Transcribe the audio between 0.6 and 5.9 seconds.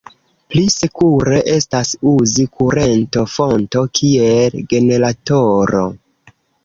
sekure estas uzi kurento-fonto kiel generatoro.